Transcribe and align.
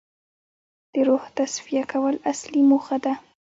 د 0.93 0.95
روح 1.07 1.23
تصفیه 1.37 1.83
کول 1.91 2.15
اصلي 2.31 2.61
موخه 2.69 2.97
ده. 3.05 3.13